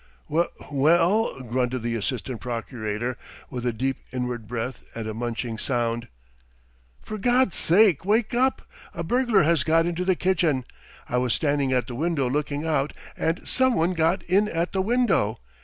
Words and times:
"W 0.29 0.49
well?" 0.71 1.41
grunted 1.43 1.83
the 1.83 1.93
assistant 1.93 2.41
procurator, 2.41 3.17
with 3.51 3.67
a 3.67 3.71
deep 3.71 3.97
inward 4.11 4.47
breath 4.47 4.81
and 4.95 5.07
a 5.07 5.13
munching 5.13 5.59
sound. 5.59 6.07
"For 7.03 7.19
God's 7.19 7.55
sake, 7.55 8.03
wake 8.03 8.33
up! 8.33 8.63
A 8.95 9.03
burglar 9.03 9.43
has 9.43 9.63
got 9.63 9.85
into 9.85 10.03
the 10.03 10.15
kitchen! 10.15 10.65
I 11.07 11.17
was 11.17 11.35
standing 11.35 11.71
at 11.71 11.85
the 11.85 11.93
window 11.93 12.27
looking 12.27 12.65
out 12.65 12.93
and 13.15 13.47
someone 13.47 13.93
got 13.93 14.23
in 14.23 14.47
at 14.49 14.71
the 14.73 14.81
window. 14.81 15.37